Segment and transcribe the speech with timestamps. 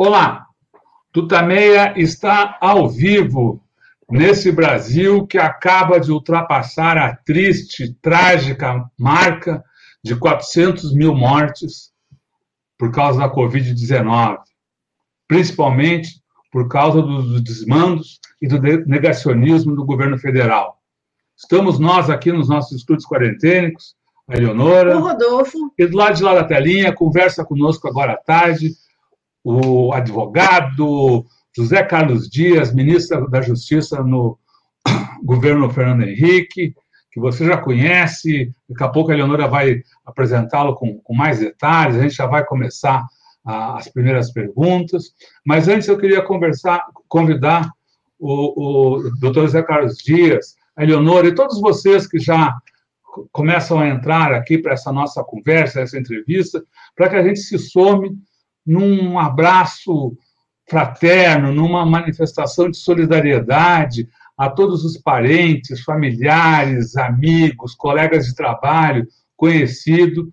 [0.00, 0.46] Olá,
[1.12, 3.60] Tutameia está ao vivo
[4.08, 9.60] nesse Brasil que acaba de ultrapassar a triste, trágica marca
[10.00, 11.90] de 400 mil mortes
[12.78, 14.38] por causa da Covid-19,
[15.26, 16.22] principalmente
[16.52, 20.78] por causa dos desmandos e do negacionismo do governo federal.
[21.36, 23.96] Estamos nós aqui nos nossos estudos quarentênicos,
[24.28, 24.96] a Eleonora.
[24.96, 25.72] O Rodolfo.
[25.76, 28.76] E do lado de lá da telinha, conversa conosco agora à tarde
[29.50, 31.24] o advogado
[31.56, 34.38] José Carlos Dias, ministro da Justiça no
[35.24, 36.74] governo Fernando Henrique,
[37.10, 38.52] que você já conhece.
[38.68, 42.44] Daqui a pouco a Eleonora vai apresentá-lo com, com, mais detalhes, a gente já vai
[42.44, 43.06] começar
[43.42, 45.14] as primeiras perguntas.
[45.46, 47.70] Mas antes eu queria conversar, convidar
[48.18, 52.54] o, o doutor José Carlos Dias, a Eleonora e todos vocês que já
[53.32, 56.62] começam a entrar aqui para essa nossa conversa, essa entrevista,
[56.94, 58.14] para que a gente se some
[58.68, 60.14] num abraço
[60.68, 70.28] fraterno, numa manifestação de solidariedade a todos os parentes, familiares, amigos, colegas de trabalho, conhecidos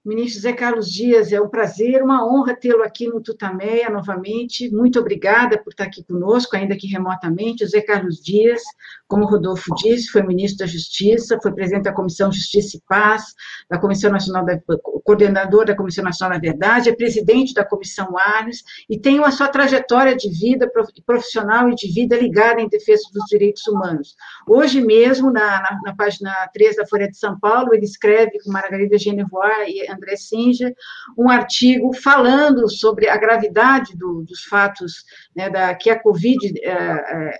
[0.05, 4.69] Ministro Zé Carlos Dias, é um prazer, uma honra tê-lo aqui no Tutameia novamente.
[4.69, 7.63] Muito obrigada por estar aqui conosco, ainda que remotamente.
[7.63, 8.61] O Zé Carlos Dias,
[9.07, 13.23] como o Rodolfo disse, foi ministro da Justiça, foi presidente da Comissão Justiça e Paz,
[13.69, 14.59] da Comissão Nacional da,
[15.03, 19.47] coordenador da Comissão Nacional da Verdade, é presidente da Comissão Arnes e tem a sua
[19.47, 20.69] trajetória de vida
[21.05, 24.15] profissional e de vida ligada em defesa dos direitos humanos.
[24.47, 28.51] Hoje mesmo, na, na, na página 3 da Folha de São Paulo, ele escreve com
[28.51, 30.73] Margarida Genevois e André Singer,
[31.17, 35.03] um artigo falando sobre a gravidade do, dos fatos
[35.35, 37.39] né, da, que a Covid é, é,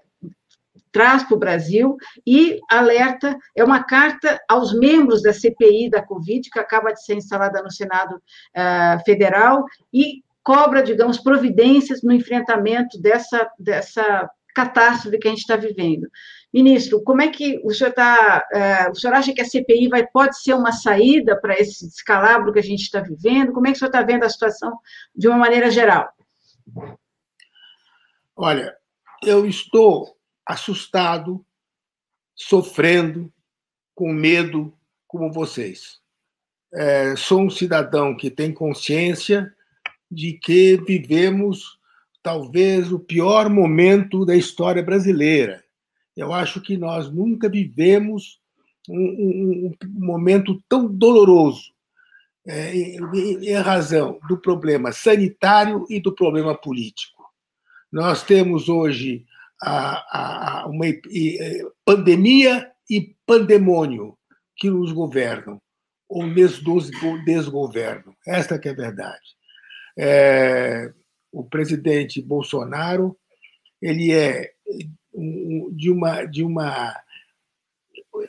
[0.96, 6.50] traz para o Brasil e alerta, é uma carta aos membros da CPI da Covid,
[6.50, 12.98] que acaba de ser instalada no Senado uh, Federal, e cobra, digamos, providências no enfrentamento
[13.02, 16.08] dessa, dessa catástrofe que a gente está vivendo.
[16.54, 18.48] Ministro, como é que o senhor está.
[18.54, 22.54] Uh, o senhor acha que a CPI vai, pode ser uma saída para esse descalabro
[22.54, 23.52] que a gente está vivendo?
[23.52, 24.80] Como é que o senhor está vendo a situação
[25.14, 26.08] de uma maneira geral?
[28.34, 28.74] Olha,
[29.22, 30.15] eu estou
[30.46, 31.46] assustado,
[32.36, 33.32] sofrendo,
[33.94, 34.74] com medo,
[35.08, 36.00] como vocês.
[36.74, 39.54] É, sou um cidadão que tem consciência
[40.12, 41.80] de que vivemos
[42.22, 45.66] talvez o pior momento da história brasileira
[46.16, 48.40] eu acho que nós nunca vivemos
[48.88, 51.74] um, um, um momento tão doloroso
[52.48, 53.00] é, em,
[53.50, 57.24] em razão do problema sanitário e do problema político.
[57.92, 59.26] Nós temos hoje
[59.62, 60.86] a, a, uma
[61.84, 64.18] pandemia e pandemônio
[64.56, 65.62] que nos governam,
[66.08, 66.62] ou nos
[67.26, 68.16] desgovernam.
[68.28, 69.36] Esta que é a verdade.
[69.98, 70.94] É,
[71.32, 73.18] o presidente Bolsonaro
[73.82, 74.52] ele é
[75.72, 77.02] de uma de uma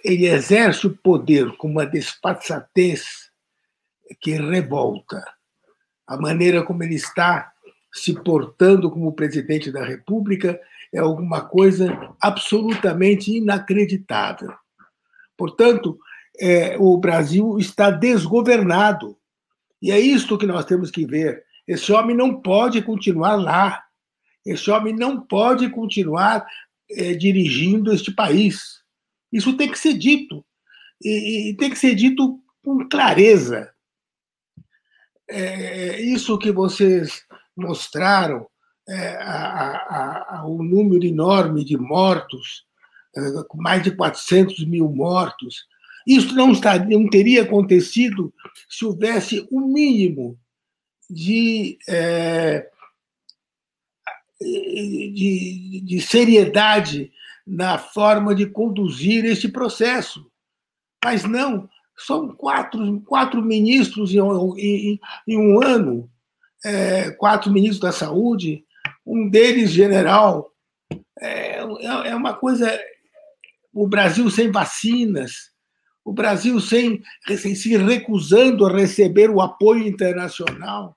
[0.05, 3.31] ele exerce o poder com uma despassatez
[4.21, 5.25] que revolta
[6.07, 7.53] a maneira como ele está
[7.93, 10.61] se portando como presidente da República
[10.93, 14.53] é alguma coisa absolutamente inacreditável.
[15.37, 15.99] Portanto,
[16.39, 19.17] é, o Brasil está desgovernado.
[19.81, 21.45] E é isto que nós temos que ver.
[21.67, 23.83] Esse homem não pode continuar lá.
[24.45, 26.47] Esse homem não pode continuar
[26.91, 28.81] é, dirigindo este país.
[29.33, 30.45] Isso tem que ser dito.
[31.03, 33.71] E, e tem que ser dito com clareza.
[35.29, 37.25] É, isso que vocês
[37.57, 38.47] mostraram,
[38.89, 42.65] é, a, a, o número enorme de mortos,
[43.17, 43.21] é,
[43.55, 45.67] mais de 400 mil mortos,
[46.07, 48.33] isso não, estaria, não teria acontecido
[48.69, 50.39] se houvesse o um mínimo
[51.11, 52.69] de, é,
[54.41, 57.11] de, de, seriedade
[57.45, 60.31] na forma de conduzir esse processo.
[61.05, 64.21] Mas não, são quatro, quatro ministros em,
[64.59, 66.11] em, em um ano,
[66.65, 68.65] é, quatro ministros da saúde,
[69.07, 70.51] um deles general.
[71.21, 72.79] É, é uma coisa.
[73.73, 75.51] O Brasil sem vacinas,
[76.05, 77.03] o Brasil sem,
[77.37, 80.97] sem se recusando a receber o apoio internacional.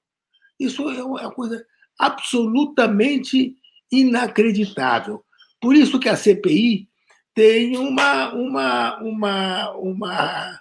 [0.59, 1.63] Isso é uma coisa
[1.97, 3.55] absolutamente
[3.91, 5.23] inacreditável.
[5.59, 6.87] Por isso que a CPI
[7.35, 10.59] tem uma, uma, uma, uma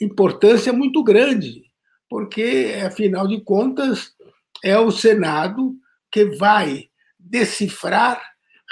[0.00, 1.64] importância muito grande,
[2.08, 4.12] porque, afinal de contas,
[4.64, 5.76] é o Senado
[6.16, 8.22] que vai decifrar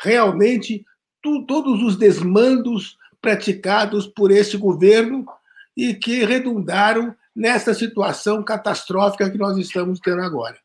[0.02, 0.82] realmente
[1.20, 5.26] tu, todos os desmandos praticados por esse governo
[5.76, 10.56] e que redundaram nessa situação catastrófica que nós estamos tendo agora.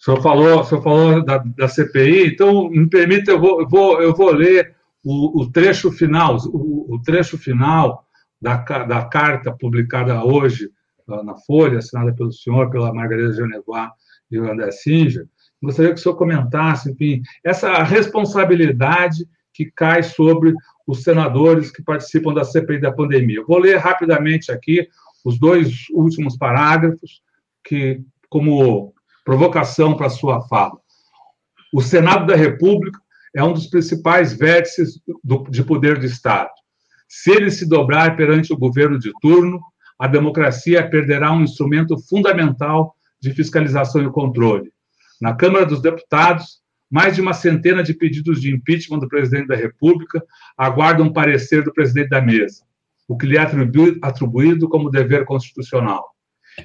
[0.00, 3.68] O senhor falou, o senhor falou da, da CPI, então me permita, eu vou, eu
[3.68, 4.74] vou, eu vou ler
[5.04, 8.05] o, o trecho final, o, o, trecho final
[8.40, 10.70] da, da carta publicada hoje
[11.06, 13.90] na Folha, assinada pelo senhor, pela Margarida Genevois
[14.30, 15.28] e o André Singer,
[15.62, 20.54] Gostaria que o senhor comentasse, enfim, essa responsabilidade que cai sobre
[20.86, 23.38] os senadores que participam da CPI da pandemia.
[23.38, 24.86] Eu vou ler rapidamente aqui
[25.24, 27.22] os dois últimos parágrafos,
[27.64, 28.94] que como
[29.24, 30.78] provocação para a sua fala.
[31.72, 33.00] O Senado da República
[33.34, 36.50] é um dos principais vértices do, de poder do Estado.
[37.08, 39.60] Se ele se dobrar perante o governo de turno,
[39.98, 44.70] a democracia perderá um instrumento fundamental de fiscalização e controle.
[45.20, 46.60] Na Câmara dos Deputados,
[46.90, 50.22] mais de uma centena de pedidos de impeachment do presidente da República
[50.56, 52.62] aguardam parecer do presidente da mesa,
[53.08, 53.46] o que lhe é
[54.02, 56.04] atribuído como dever constitucional.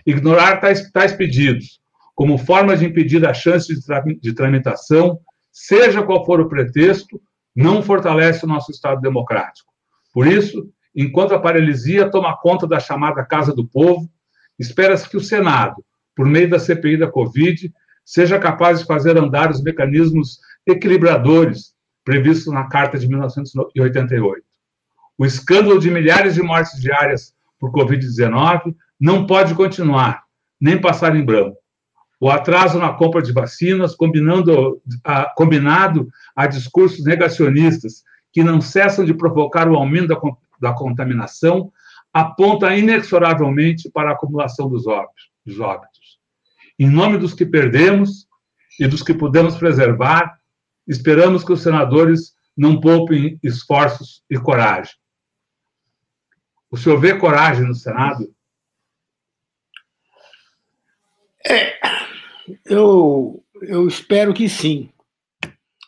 [0.05, 1.81] Ignorar tais, tais pedidos,
[2.13, 5.19] como forma de impedir a chance de, tra de tramitação,
[5.51, 7.21] seja qual for o pretexto,
[7.55, 9.70] não fortalece o nosso Estado democrático.
[10.13, 14.09] Por isso, enquanto a paralisia toma conta da chamada Casa do Povo,
[14.59, 15.83] espera-se que o Senado,
[16.15, 17.71] por meio da CPI da Covid,
[18.03, 21.73] seja capaz de fazer andar os mecanismos equilibradores
[22.03, 24.43] previstos na Carta de 1988.
[25.17, 30.23] O escândalo de milhares de mortes diárias por Covid-19 não pode continuar,
[30.59, 31.57] nem passar em branco.
[32.19, 39.03] O atraso na compra de vacinas, combinando, a, combinado a discursos negacionistas que não cessam
[39.03, 40.19] de provocar o aumento da,
[40.59, 41.71] da contaminação,
[42.13, 45.31] aponta inexoravelmente para a acumulação dos óbitos.
[45.45, 46.19] Dos óbitos.
[46.77, 48.27] Em nome dos que perdemos
[48.79, 50.39] e dos que podemos preservar,
[50.87, 54.93] esperamos que os senadores não poupem esforços e coragem.
[56.69, 58.33] O senhor vê coragem no Senado?
[61.45, 61.79] É,
[62.65, 64.89] eu, eu espero que sim.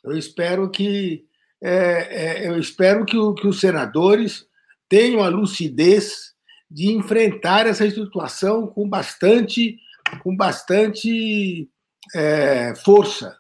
[0.04, 1.26] Eu espero que
[1.64, 4.46] é, é, eu espero que, o, que os senadores
[4.90, 6.34] tenham a lucidez
[6.70, 9.80] de enfrentar essa situação com bastante
[10.22, 11.70] com bastante
[12.14, 13.36] é, força.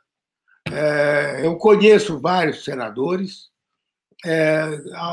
[0.71, 3.49] É, eu conheço vários senadores,
[4.25, 4.65] é,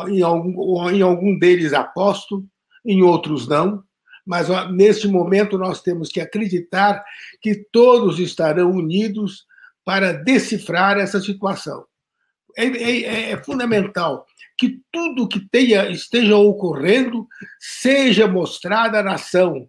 [0.08, 2.46] em, algum, em algum deles aposto,
[2.84, 3.82] em outros não,
[4.24, 7.04] mas neste momento nós temos que acreditar
[7.42, 9.44] que todos estarão unidos
[9.84, 11.84] para decifrar essa situação.
[12.57, 14.26] É, é, é, fundamental
[14.59, 17.26] que tudo que tenha, esteja ocorrendo
[17.59, 19.69] seja mostrado à nação,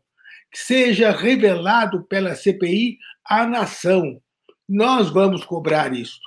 [0.52, 4.22] que seja revelado pela CPI à nação.
[4.68, 6.20] Nós vamos cobrar isso.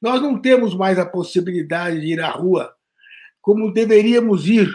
[0.00, 2.72] Nós não temos mais a possibilidade de ir à rua
[3.42, 4.70] como deveríamos ir,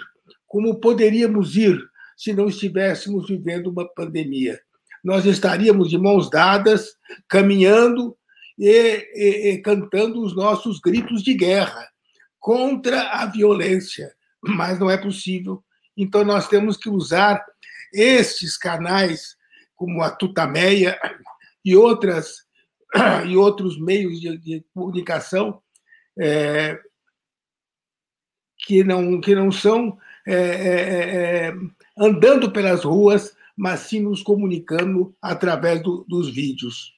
[0.46, 1.82] como poderíamos ir
[2.18, 4.60] se não estivéssemos vivendo uma pandemia.
[5.04, 6.98] Nós estaríamos de mãos dadas,
[7.30, 8.16] caminhando
[8.58, 11.88] e, e, e cantando os nossos gritos de guerra
[12.40, 15.64] contra a violência, mas não é possível.
[15.96, 17.44] Então nós temos que usar
[17.94, 19.36] estes canais,
[19.76, 21.00] como a Tutameia
[21.64, 22.46] e, outras,
[23.28, 25.62] e outros meios de, de comunicação,
[26.20, 26.80] é,
[28.66, 31.54] que, não, que não são é, é, é
[31.98, 36.97] andando pelas ruas, mas sim nos comunicando através do, dos vídeos.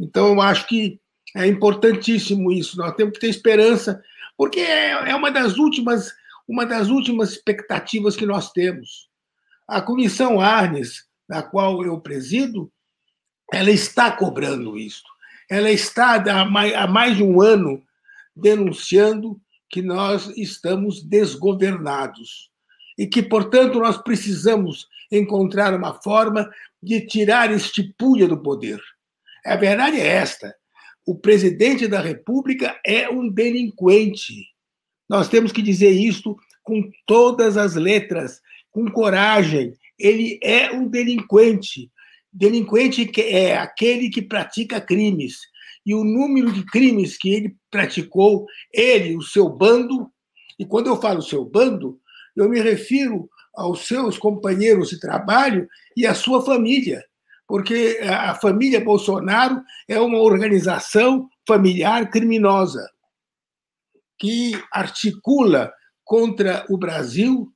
[0.00, 0.98] Então, eu acho que
[1.36, 2.76] é importantíssimo isso.
[2.78, 4.02] Nós temos que ter esperança,
[4.36, 6.12] porque é, é uma das últimas
[6.50, 9.08] uma das últimas expectativas que nós temos.
[9.68, 12.72] A comissão Arnes, da qual eu presido,
[13.52, 15.04] ela está cobrando isso.
[15.48, 17.80] Ela está há mais de um ano
[18.34, 22.50] denunciando que nós estamos desgovernados
[22.98, 26.50] e que, portanto, nós precisamos encontrar uma forma
[26.82, 28.80] de tirar este pulha do poder.
[29.44, 30.54] A verdade é esta:
[31.06, 34.46] o presidente da República é um delinquente.
[35.08, 39.74] Nós temos que dizer isto com todas as letras, com coragem.
[39.98, 41.90] Ele é um delinquente.
[42.32, 45.38] Delinquente é aquele que pratica crimes.
[45.84, 50.10] E o número de crimes que ele praticou, ele, o seu bando,
[50.58, 51.98] e quando eu falo seu bando,
[52.36, 55.66] eu me refiro aos seus companheiros de trabalho
[55.96, 57.02] e à sua família,
[57.50, 62.88] porque a família Bolsonaro é uma organização familiar criminosa
[64.16, 65.72] que articula
[66.04, 67.52] contra o Brasil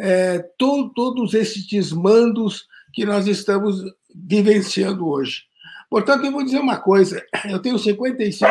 [0.00, 3.82] é, to, todos esses desmandos que nós estamos
[4.14, 5.42] vivenciando hoje.
[5.90, 8.50] Portanto, eu vou dizer uma coisa: eu tenho 55,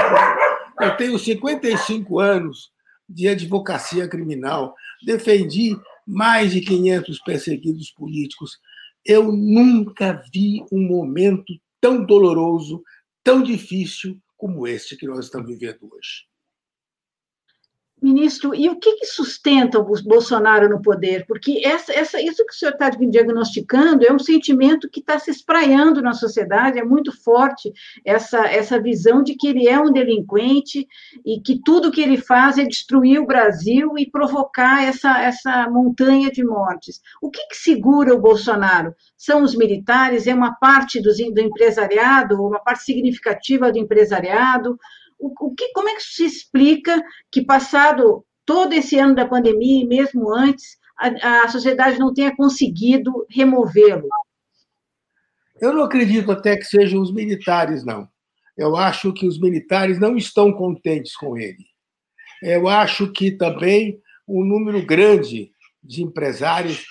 [0.79, 2.71] eu tenho 55 anos
[3.09, 8.59] de advocacia criminal, defendi mais de 500 perseguidos políticos.
[9.05, 12.81] Eu nunca vi um momento tão doloroso,
[13.24, 16.33] tão difícil como este que nós estamos vivendo hoje.
[18.03, 21.25] Ministro, e o que, que, sustenta o Bolsonaro no poder?
[21.25, 25.31] Porque essa, essa, isso que o senhor está diagnosticando é um sentimento que está se
[25.31, 27.72] espraiando na sociedade, é muito forte
[28.03, 30.86] essa, essa visão de que ele é um delinquente
[31.25, 36.29] e que tudo que ele faz é destruir o Brasil e provocar essa, essa montanha
[36.29, 37.00] de mortes.
[37.22, 38.93] O que, que segura o Bolsonaro?
[39.17, 40.27] São os militares?
[40.27, 44.77] É uma parte do, do empresariado, uma parte significativa do empresariado?
[45.20, 47.01] O, o que, como é que se explica
[47.32, 52.36] que, passado todo esse ano da pandemia e mesmo antes, a, a sociedade não tenha
[52.36, 54.08] conseguido removê-lo?
[55.62, 58.08] Eu não acredito até que sejam os militares, não.
[58.58, 61.65] Eu acho que os militares não estão contentes com ele.
[62.41, 65.51] Eu acho que também um número grande
[65.84, 66.86] de empresários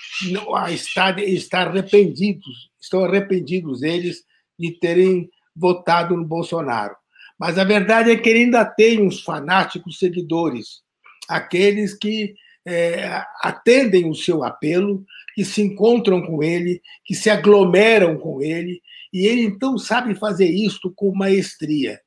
[0.71, 4.23] está, está arrependidos, estão arrependidos eles
[4.59, 6.95] de terem votado no Bolsonaro.
[7.43, 10.81] Mas a verdade é que ele ainda tem uns fanáticos seguidores,
[11.29, 18.17] aqueles que é, atendem o seu apelo, que se encontram com ele, que se aglomeram
[18.17, 18.81] com ele,
[19.13, 22.01] e ele então sabe fazer isto com maestria.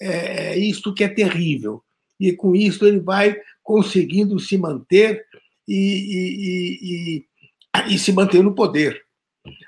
[0.00, 1.82] É, é isto que é terrível.
[2.18, 5.22] E com isso ele vai conseguindo se manter
[5.68, 5.76] e,
[6.16, 7.26] e,
[7.90, 9.02] e, e se manter no poder.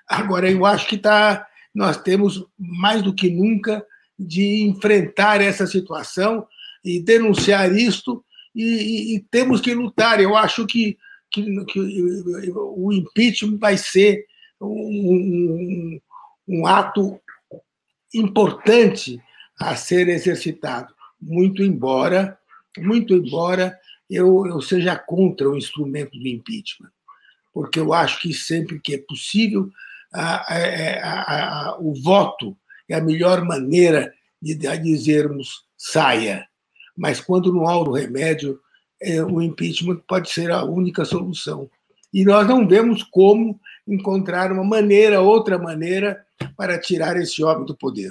[0.09, 3.85] Agora, eu acho que tá, nós temos, mais do que nunca,
[4.21, 6.47] de enfrentar essa situação
[6.85, 8.23] e denunciar isto,
[8.55, 10.21] e, e, e temos que lutar.
[10.21, 10.99] Eu acho que,
[11.31, 14.27] que, que, o impeachment vai ser
[14.61, 16.00] um, um,
[16.49, 17.19] um ato
[18.15, 19.21] importante
[19.59, 22.39] a ser exercitado, muito embora,
[22.79, 26.91] muito embora eu, eu seja contra o instrumento do impeachment,
[27.53, 29.71] porque eu acho que sempre que é possível
[30.12, 32.57] a, a, a, o voto
[32.92, 36.47] é a melhor maneira de dizermos saia.
[36.97, 38.61] Mas quando não há o remédio,
[39.00, 41.70] é, o impeachment pode ser a única solução.
[42.12, 46.25] E nós não vemos como encontrar uma maneira, outra maneira,
[46.56, 48.11] para tirar esse homem do poder.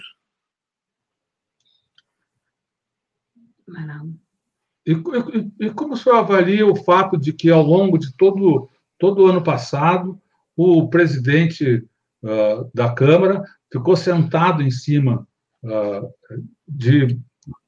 [4.86, 8.70] E, e, e, como o senhor avalia o fato de que, ao longo de todo,
[8.98, 10.20] todo o ano passado,
[10.56, 11.86] o presidente
[12.24, 15.28] uh, da Câmara ficou sentado em cima
[15.66, 16.02] ah,
[16.68, 17.20] de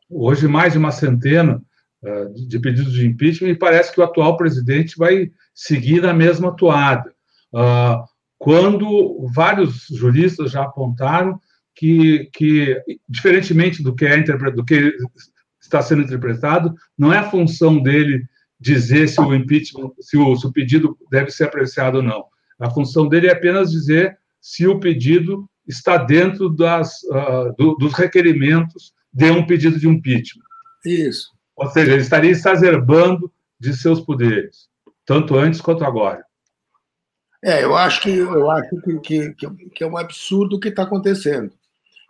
[0.10, 1.62] hoje mais de uma centena
[2.04, 6.56] ah, de pedidos de impeachment e parece que o atual presidente vai seguir a mesma
[6.56, 7.14] toada.
[7.54, 8.04] Ah,
[8.38, 11.40] quando vários juristas já apontaram
[11.76, 14.18] que, que diferentemente do que, é
[14.52, 14.96] do que
[15.62, 18.26] está sendo interpretado, não é a função dele
[18.60, 22.26] dizer se o impeachment, se o, se o pedido deve ser apreciado ou não.
[22.60, 27.94] A função dele é apenas dizer se o pedido está dentro das, uh, do, dos
[27.94, 30.44] requerimentos de um pedido de impeachment.
[30.86, 31.32] Isso.
[31.56, 34.68] Ou seja, ele estaria exacerbando de seus poderes,
[35.06, 36.24] tanto antes quanto agora.
[37.44, 38.70] É, eu acho que eu acho
[39.02, 41.52] que, que, que é um absurdo o que está acontecendo.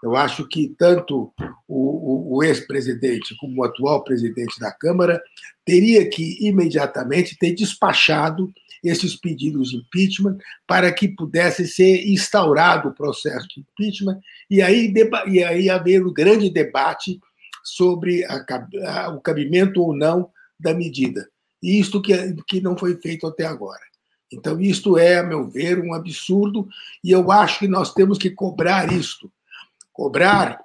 [0.03, 1.31] Eu acho que tanto
[1.67, 5.21] o, o, o ex-presidente como o atual presidente da Câmara
[5.63, 8.51] teria que imediatamente ter despachado
[8.83, 14.19] esses pedidos de impeachment para que pudesse ser instaurado o processo de impeachment
[14.49, 14.93] e aí,
[15.27, 17.19] e aí haver um grande debate
[17.63, 18.45] sobre a,
[18.87, 21.29] a, o cabimento ou não da medida.
[21.61, 22.13] E isto que,
[22.47, 23.81] que não foi feito até agora.
[24.31, 26.67] Então, isto é, a meu ver, um absurdo,
[27.03, 29.31] e eu acho que nós temos que cobrar isto.
[29.91, 30.61] Cobrar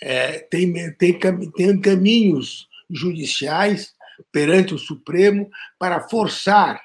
[0.00, 3.94] é, tem, tem, tem caminhos judiciais
[4.32, 6.80] perante o Supremo para forçar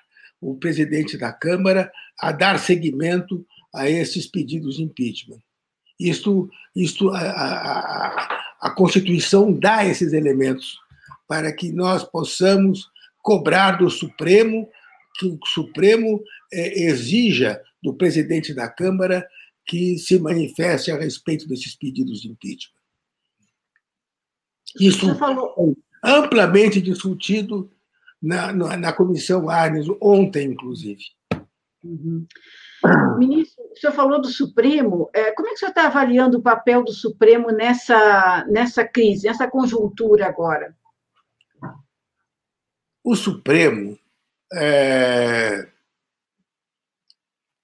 [0.46, 5.40] o presidente da Câmara a dar seguimento a esses pedidos de impeachment.
[6.00, 10.78] Isto, isto a, a, a Constituição dá esses elementos
[11.28, 12.90] para que nós possamos
[13.24, 14.70] cobrar do Supremo
[15.18, 16.22] que o Supremo
[16.54, 19.26] é, exija do presidente da Câmara
[19.66, 22.76] que se manifeste a respeito desses pedidos de impeachment.
[24.80, 27.72] Isso foi amplamente discutido
[28.26, 31.04] na, na, na comissão Arnes, ontem, inclusive.
[31.84, 32.26] Uhum.
[33.20, 35.10] Ministro, o senhor falou do Supremo.
[35.14, 39.28] É, como é que o senhor está avaliando o papel do Supremo nessa, nessa crise,
[39.28, 40.76] nessa conjuntura agora?
[43.04, 43.98] O Supremo
[44.52, 45.68] é,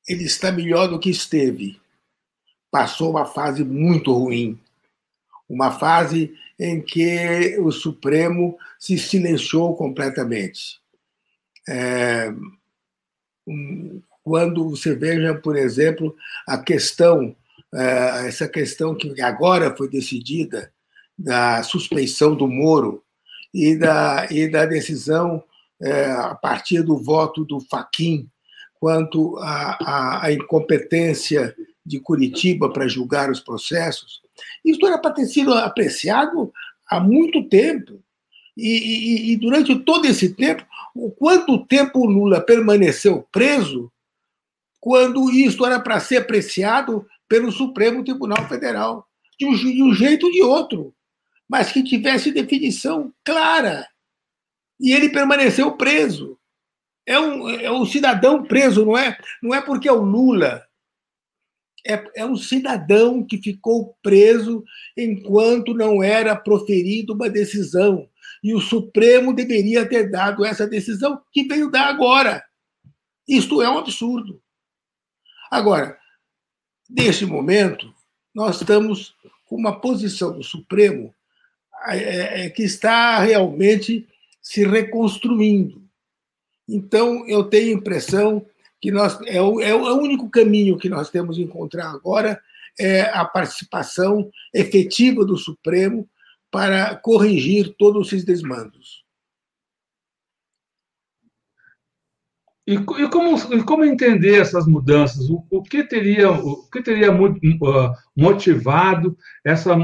[0.08, 1.82] ele está melhor do que esteve.
[2.70, 4.60] Passou uma fase muito ruim,
[5.52, 10.80] uma fase em que o Supremo se silenciou completamente.
[11.68, 12.34] É,
[14.24, 16.16] quando você veja, por exemplo,
[16.48, 17.36] a questão,
[17.74, 20.72] é, essa questão que agora foi decidida
[21.18, 23.04] da suspeição do Moro
[23.54, 25.44] e da, e da decisão
[25.82, 28.30] é, a partir do voto do Faquim
[28.80, 34.22] quanto à incompetência de Curitiba para julgar os processos,
[34.64, 36.52] isso era para ter sido apreciado
[36.88, 38.02] há muito tempo.
[38.56, 43.92] E, e, e, durante todo esse tempo, o quanto tempo Lula permaneceu preso
[44.80, 49.08] quando isso era para ser apreciado pelo Supremo Tribunal Federal,
[49.40, 50.94] de um, de um jeito ou de outro,
[51.48, 53.88] mas que tivesse definição clara
[54.82, 56.38] e ele permaneceu preso.
[57.06, 59.18] É um, é um cidadão preso, não é?
[59.42, 60.66] Não é porque é o Lula.
[61.86, 64.64] É, é um cidadão que ficou preso
[64.96, 68.08] enquanto não era proferida uma decisão.
[68.44, 72.44] E o Supremo deveria ter dado essa decisão que veio dar agora.
[73.28, 74.42] Isto é um absurdo.
[75.50, 75.98] Agora,
[76.90, 77.94] neste momento,
[78.34, 79.16] nós estamos
[79.46, 81.14] com uma posição do Supremo
[81.88, 84.08] é, é, que está realmente
[84.42, 85.82] se reconstruindo.
[86.68, 88.46] Então, eu tenho a impressão
[88.82, 92.42] que nós é o, é o é único caminho que nós temos de encontrar agora
[92.80, 96.10] é a participação efetiva do Supremo
[96.50, 99.02] para corrigir todos esses desmandos.
[102.68, 105.30] E, e, como, e como entender essas mudanças?
[105.30, 109.76] O, o, que teria, o que teria uh, motivado essa,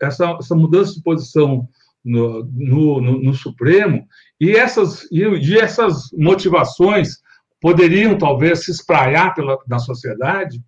[0.00, 1.68] essa, essa mudança de posição
[2.04, 4.06] no, no, no, no Supremo,
[4.40, 7.20] e essas, e, e, essas motivações
[7.60, 10.62] poderiam talvez se espraiar pela, na sociedade?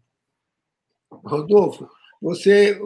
[1.10, 1.88] Rodolfo,
[2.20, 2.78] você,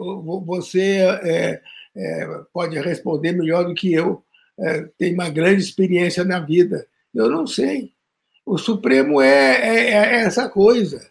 [0.45, 1.61] você é,
[1.95, 4.23] é, pode responder melhor do que eu,
[4.57, 6.87] é, tem uma grande experiência na vida.
[7.13, 7.91] Eu não sei.
[8.45, 11.09] O Supremo é, é, é essa coisa.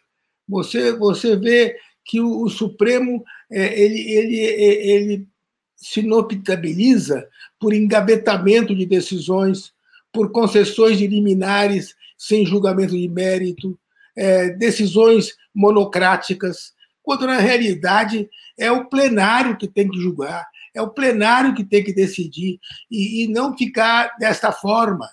[0.49, 5.29] Você, você vê que o, o Supremo é, ele, ele, ele
[5.77, 7.29] se notabiliza
[7.59, 9.73] por engavetamento de decisões,
[10.13, 13.79] por concessões de liminares sem julgamento de mérito,
[14.17, 16.73] é, decisões monocráticas,
[17.03, 21.83] quando na realidade é o plenário que tem que julgar, é o plenário que tem
[21.83, 22.59] que decidir,
[22.91, 25.09] e, e não ficar desta forma,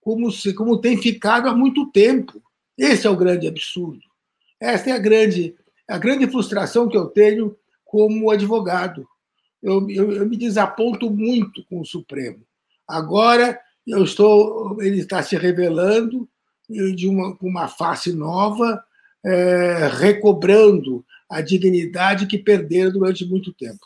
[0.00, 2.42] como, se, como tem ficado há muito tempo.
[2.76, 4.02] Esse é o grande absurdo.
[4.60, 5.54] Esta é a grande,
[5.88, 9.06] a grande frustração que eu tenho como advogado
[9.66, 12.40] eu, eu, eu me desaponto muito com o Supremo.
[12.86, 16.28] Agora eu estou, ele está se revelando
[16.68, 18.82] de uma, uma face nova,
[19.24, 23.84] é, recobrando a dignidade que perderam durante muito tempo.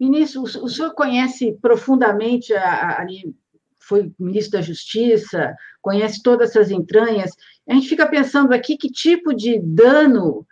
[0.00, 3.34] Ministro, o senhor conhece profundamente ali,
[3.78, 7.30] foi ministro da Justiça, conhece todas essas entranhas.
[7.68, 10.46] A gente fica pensando aqui que tipo de dano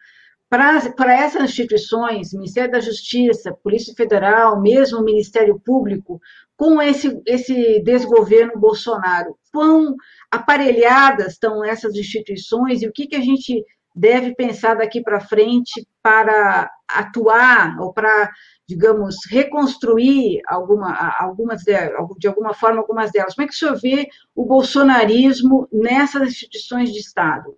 [0.50, 6.20] para essas instituições, Ministério da Justiça, Polícia Federal, mesmo Ministério Público,
[6.56, 9.94] com esse, esse desgoverno Bolsonaro, quão
[10.28, 15.86] aparelhadas estão essas instituições e o que, que a gente deve pensar daqui para frente
[16.02, 18.30] para atuar ou para,
[18.68, 21.72] digamos, reconstruir alguma, algumas de,
[22.18, 23.34] de alguma forma algumas delas.
[23.34, 27.56] Como é que o senhor vê o bolsonarismo nessas instituições de Estado?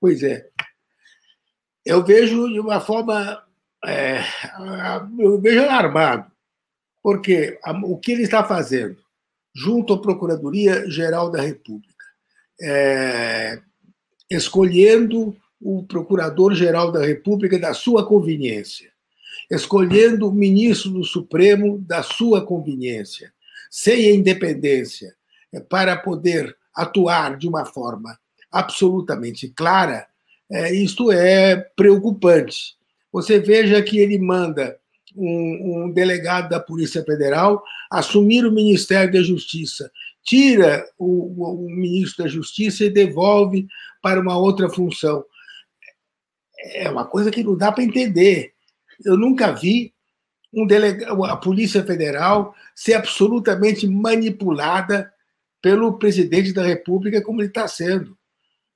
[0.00, 0.42] Pois é,
[1.84, 3.42] eu vejo de uma forma.
[3.84, 4.20] É,
[5.18, 6.30] eu vejo alarmado,
[7.02, 8.96] porque o que ele está fazendo,
[9.54, 12.04] junto à Procuradoria-Geral da República,
[12.60, 13.60] é,
[14.30, 18.92] escolhendo o Procurador-Geral da República da sua conveniência,
[19.50, 23.32] escolhendo o ministro do Supremo da sua conveniência,
[23.70, 25.14] sem a independência,
[25.52, 28.16] é, para poder atuar de uma forma
[28.50, 30.06] absolutamente clara,
[30.52, 32.76] é, isto é preocupante.
[33.10, 34.78] Você veja que ele manda
[35.16, 39.90] um, um, delegado da Polícia Federal assumir o Ministério da Justiça,
[40.22, 43.66] tira o, o, ministro da Justiça e devolve
[44.02, 45.24] para uma outra função.
[46.74, 48.52] É uma coisa que não dá para entender.
[49.04, 49.94] Eu nunca vi
[50.52, 55.10] um delegado, a Polícia Federal ser absolutamente manipulada
[55.62, 58.16] pelo presidente da República como ele está sendo.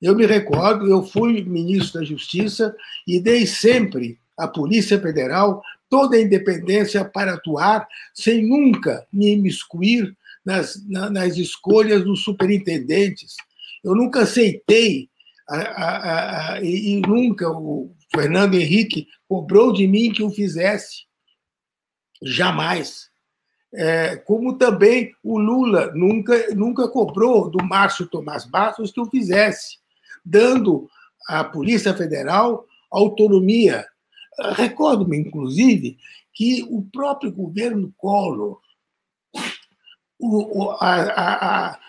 [0.01, 2.75] Eu me recordo, eu fui ministro da Justiça
[3.07, 10.15] e dei sempre à Polícia Federal toda a independência para atuar, sem nunca me imiscuir
[10.45, 13.35] nas, nas escolhas dos superintendentes.
[13.83, 15.09] Eu nunca aceitei
[15.49, 21.05] a, a, a, e, nunca o Fernando Henrique cobrou de mim que o fizesse.
[22.21, 23.07] Jamais.
[23.73, 29.77] É, como também o Lula nunca, nunca cobrou do Márcio Tomás Bastos que o fizesse
[30.27, 30.89] dando
[31.27, 33.85] à Polícia Federal autonomia.
[34.55, 35.97] Recordo-me, inclusive,
[36.33, 38.59] que o próprio governo Collor,
[40.19, 41.79] o, a, a, a,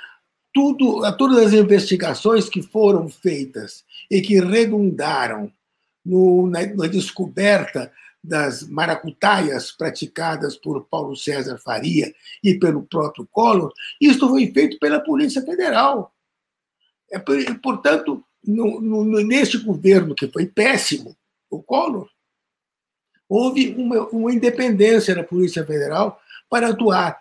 [0.53, 5.53] tudo, a todas as investigações que foram feitas e que redundaram
[6.05, 13.72] no, na, na descoberta das maracutaias praticadas por Paulo César Faria e pelo próprio Collor,
[14.01, 16.12] isso foi feito pela Polícia Federal.
[17.11, 17.18] É,
[17.62, 21.16] portanto, no, no, neste governo, que foi péssimo,
[21.51, 22.09] o Collor,
[23.29, 27.18] houve uma, uma independência da Polícia Federal para atuar.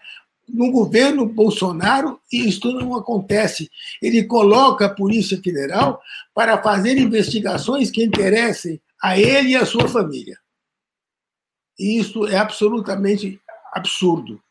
[0.48, 3.70] No governo Bolsonaro, isso não acontece.
[4.02, 6.02] Ele coloca a Polícia Federal
[6.34, 10.38] para fazer investigações que interessem a ele e a sua família.
[11.78, 13.40] E isso é absolutamente
[13.74, 14.42] absurdo.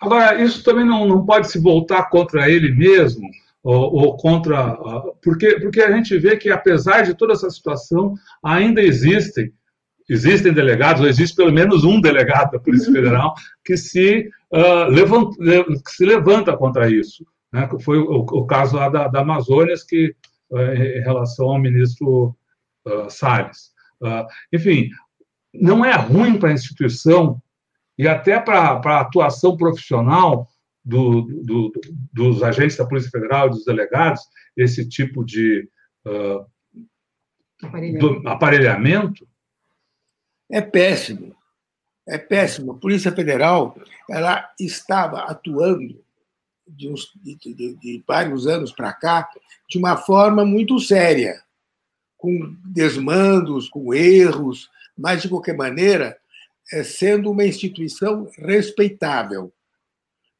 [0.00, 3.30] Agora, isso também não, não pode se voltar contra ele mesmo,
[3.62, 4.76] ou, ou, contra.
[5.22, 9.52] Porque, porque a gente vê que, apesar de toda essa situação, ainda existem.
[10.08, 12.94] Existem delegados, ou existe pelo menos um delegado da Polícia uhum.
[12.94, 17.24] Federal que se, uh, levanta, que se levanta contra isso.
[17.52, 17.68] Né?
[17.80, 20.14] Foi o, o caso lá da, da Amazônias, que,
[20.50, 22.36] uh, em relação ao ministro
[22.84, 23.70] uh, Salles.
[24.52, 24.90] enfim,
[25.54, 27.40] não é ruim para a instituição
[27.96, 30.48] e até para a atuação profissional
[30.84, 31.72] do, do,
[32.12, 34.22] dos agentes da Polícia Federal, dos delegados,
[34.56, 35.68] esse tipo de
[36.06, 36.46] uh,
[37.62, 38.28] aparelhamento.
[38.28, 39.28] aparelhamento?
[40.50, 41.34] É péssimo.
[42.06, 42.72] É péssimo.
[42.72, 43.76] A Polícia Federal
[44.10, 46.02] ela estava atuando
[46.66, 49.28] de, uns, de, de, de vários anos para cá
[49.68, 51.40] de uma forma muito séria,
[52.16, 56.16] com desmandos, com erros, mas, de qualquer maneira,
[56.72, 59.52] é, sendo uma instituição respeitável.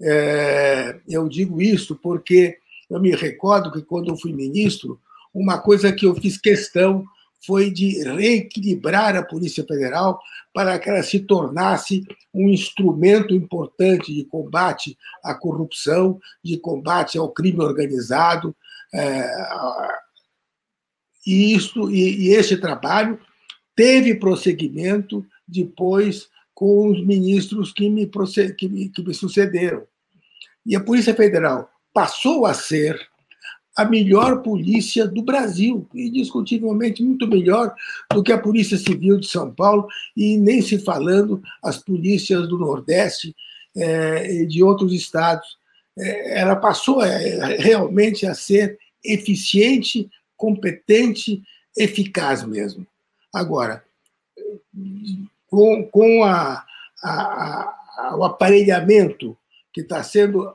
[0.02, 2.58] É, eu digo isso porque
[2.90, 5.00] eu me recordo que, quando eu fui ministro,
[5.32, 7.04] uma coisa que eu fiz questão
[7.44, 10.20] foi de reequilibrar a Polícia Federal
[10.52, 17.30] para que ela se tornasse um instrumento importante de combate à corrupção, de combate ao
[17.30, 18.54] crime organizado.
[18.94, 19.28] É,
[21.26, 23.18] e, isso, e, e esse trabalho
[23.74, 28.08] teve prosseguimento depois com os ministros que me,
[28.56, 29.84] que me, que me sucederam.
[30.64, 32.98] E a Polícia Federal passou a ser
[33.76, 37.74] a melhor polícia do Brasil, indiscutivelmente muito melhor
[38.12, 42.58] do que a Polícia Civil de São Paulo, e nem se falando as polícias do
[42.58, 43.34] Nordeste
[43.74, 45.56] é, e de outros estados.
[45.98, 47.06] É, ela passou a,
[47.58, 51.42] realmente a ser eficiente, competente,
[51.76, 52.86] eficaz mesmo.
[53.32, 53.82] Agora,
[55.48, 56.62] com, com a,
[57.02, 59.36] a, a, o aparelhamento
[59.72, 60.54] que está sendo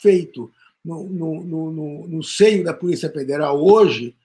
[0.00, 0.50] feito
[0.84, 4.16] no, no, no, no, seio da Polícia Federal hoje,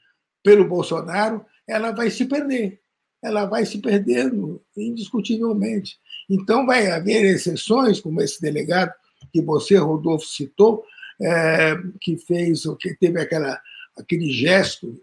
[0.44, 2.80] pelo Bolsonaro, ela vai se perder.
[3.24, 6.00] Ela vai se perdendo indiscutivelmente.
[6.30, 8.94] Então, vai haver exceções, como esse delegado
[9.32, 10.84] que você, Rodolfo, citou,
[11.22, 13.60] é, que fez, que teve aquela,
[13.98, 15.00] aquele gesto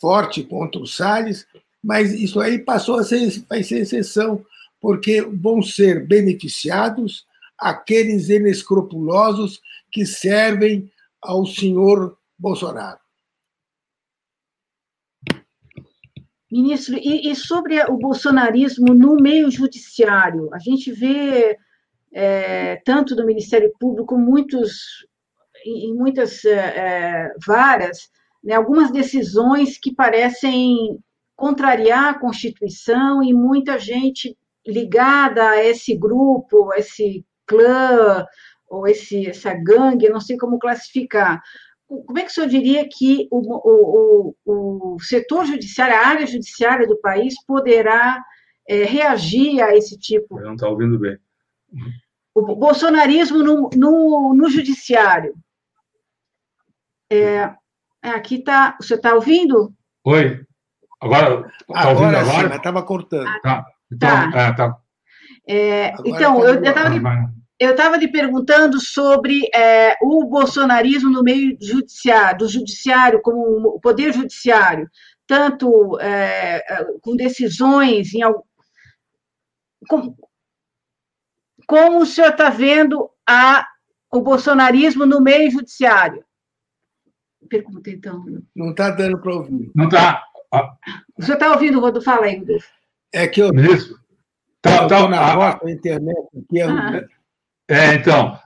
[0.00, 1.46] forte contra o Salles,
[1.82, 4.44] mas isso aí passou a ser, vai ser exceção,
[4.80, 7.26] porque vão ser beneficiados
[7.60, 9.60] aqueles inescrupulosos
[9.92, 12.98] que servem ao senhor Bolsonaro.
[16.50, 20.52] Ministro, e, e, sobre o bolsonarismo no meio judiciário?
[20.52, 21.56] A gente vê,
[22.12, 25.06] é, tanto do Ministério Público, muitos,
[25.64, 28.10] em muitas é, é, varas,
[28.42, 30.98] né, algumas decisões que parecem
[31.36, 38.24] contrariar a Constituição e muita gente ligada a esse grupo, a esse clã,
[38.68, 41.42] ou esse, essa gangue, não sei como classificar.
[41.88, 46.26] Como é que o senhor diria que o, o, o, o setor judiciário, a área
[46.26, 48.22] judiciária do país poderá
[48.68, 50.40] é, reagir a esse tipo?
[50.40, 51.18] não está ouvindo bem.
[52.32, 55.34] O bolsonarismo no, no, no judiciário.
[57.12, 57.52] É,
[58.00, 58.76] aqui está.
[58.80, 59.74] Você está ouvindo?
[60.04, 60.40] Oi.
[61.00, 61.50] Agora.
[61.68, 62.38] Está ouvindo agora?
[62.38, 62.56] agora?
[62.56, 63.26] Estava cortando.
[63.42, 63.66] Tá.
[63.92, 64.40] Então, tá.
[64.40, 64.76] É, tá.
[65.48, 66.90] É, então, eu estava
[67.60, 73.78] eu estava lhe perguntando sobre é, o bolsonarismo no meio judiciário, do judiciário, como o
[73.78, 74.90] poder judiciário,
[75.26, 78.22] tanto é, é com decisões em
[79.86, 80.16] como,
[81.66, 83.68] como o senhor está vendo a,
[84.10, 86.24] o bolsonarismo no meio judiciário?
[87.48, 88.24] Pergunta, então.
[88.56, 89.70] Não está dando para ouvir.
[89.74, 90.24] Não está.
[91.16, 92.04] O senhor está ouvindo, Rodolfo?
[92.04, 92.68] Fala aí, Rodolfo.
[93.12, 93.50] É que eu.
[93.54, 93.98] Isso.
[94.62, 96.64] Tá, tá, na a, a internet aqui é.
[96.64, 97.19] Ah.
[97.70, 98.36] É, então,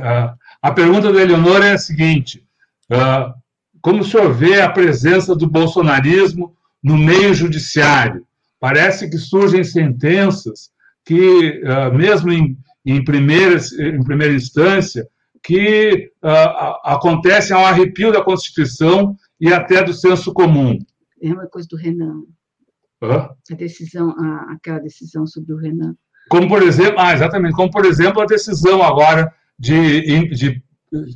[0.00, 2.46] a, a, pergunta do Eleonor é a seguinte:
[2.88, 3.34] uh,
[3.82, 8.24] como o senhor vê a presença do bolsonarismo no meio judiciário?
[8.60, 10.70] Parece que surgem sentenças
[11.04, 15.04] que, uh, mesmo em, em, primeira, em primeira instância,
[15.42, 20.78] que uh, acontecem ao arrepio da Constituição e até do senso comum.
[21.20, 22.22] É uma coisa do Renan.
[23.02, 23.30] Hã?
[23.50, 25.96] A decisão, a, aquela decisão sobre o Renan.
[26.28, 30.62] Como, por exemplo, ah, exatamente, como, por exemplo, a decisão agora de, de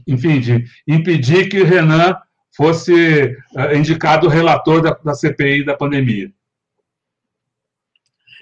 [0.06, 2.16] enfim, de impedir que Renan
[2.56, 6.32] fosse uh, indicado relator da, da, CPI da pandemia.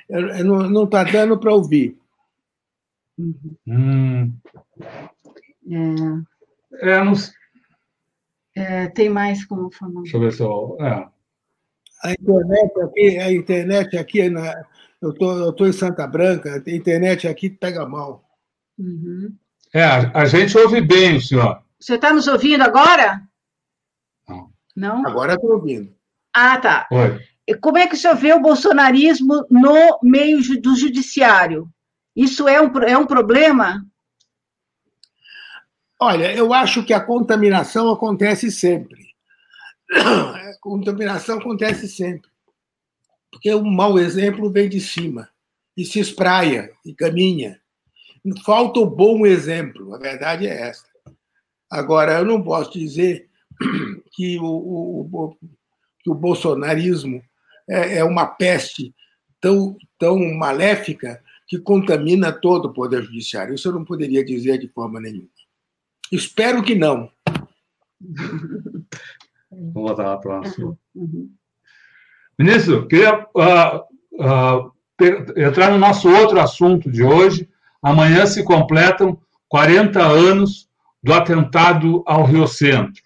[0.09, 1.99] Eu, eu não está dando para ouvir.
[3.67, 4.33] Hum.
[6.81, 7.13] É, é, não...
[8.55, 10.03] é, tem mais como falar.
[10.03, 10.77] Deixa eu ver se eu.
[10.81, 11.09] É.
[12.05, 14.65] A internet aqui, a internet aqui na,
[15.01, 18.25] eu tô, tô em Santa Branca, a internet aqui pega mal.
[18.79, 19.35] Uhum.
[19.73, 21.63] É, a, a, gente ouve bem o senhor.
[21.79, 23.23] Você está nos ouvindo agora?
[24.29, 24.51] Não.
[24.75, 25.07] Não?
[25.07, 25.95] Agora estou ouvindo.
[26.35, 26.87] Ah, tá.
[26.91, 27.21] Oi.
[27.61, 31.69] Como é que o senhor vê o bolsonarismo no meio do judiciário?
[32.15, 33.85] Isso é um, é um problema?
[36.01, 39.07] Olha, eu acho que a contaminação acontece sempre.
[39.97, 42.29] A contaminação acontece sempre
[43.31, 45.29] porque um mau exemplo vem de cima
[45.77, 47.61] e se espraia e caminha.
[48.45, 50.87] Falta o bom exemplo, a verdade é essa.
[51.71, 53.29] Agora, eu não posso dizer
[54.13, 55.37] que o, o,
[56.01, 57.23] que o bolsonarismo
[57.69, 58.95] é, é uma peste
[59.41, 63.55] tão, tão maléfica que contamina todo o Poder Judiciário.
[63.55, 65.29] Isso eu não poderia dizer de forma nenhuma.
[66.11, 67.11] Espero que não.
[69.51, 71.31] Vamos voltar lá para o uhum.
[72.39, 73.81] Ministro, queria uh,
[74.21, 74.73] uh,
[75.37, 77.49] entrar no nosso outro assunto de hoje.
[77.83, 79.19] Amanhã se completam
[79.49, 80.69] 40 anos
[81.03, 83.03] do atentado ao Rio Centro.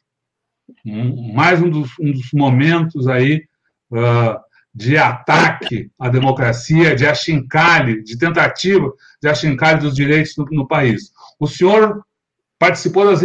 [0.85, 3.45] Um, mais um dos, um dos, momentos aí
[3.93, 4.41] uh,
[4.75, 11.13] de ataque à democracia, de achincalhe, de tentativa de achincalhe dos direitos no, no país.
[11.39, 12.03] O senhor
[12.59, 13.21] participou das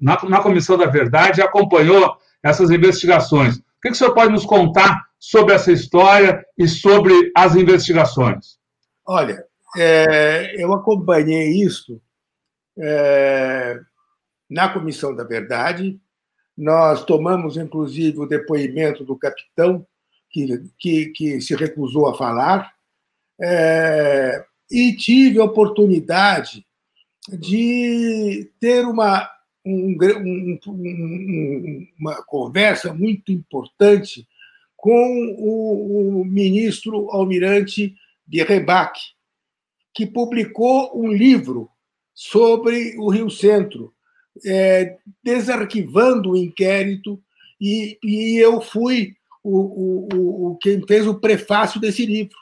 [0.00, 4.46] na, na Comissão da Verdade e acompanhou essas investigações que, que o senhor pode nos
[4.46, 8.58] contar sobre essa história e sobre as investigações?
[9.04, 9.44] Olha,
[9.76, 12.00] é, eu acompanhei isso
[12.78, 13.80] é,
[14.48, 16.00] na Comissão da Verdade.
[16.56, 19.86] Nós tomamos, inclusive, o depoimento do capitão,
[20.30, 22.72] que, que, que se recusou a falar,
[23.40, 26.64] é, e tive a oportunidade
[27.28, 29.28] de ter uma
[29.64, 29.96] um,
[30.66, 34.26] um, uma conversa muito importante
[34.76, 37.94] com o, o ministro almirante
[38.26, 38.98] de Rebac,
[39.94, 41.68] que publicou um livro
[42.14, 43.94] sobre o Rio Centro,
[44.44, 47.22] é, desarquivando o inquérito
[47.60, 52.36] e, e eu fui o, o, o, quem fez o prefácio desse livro.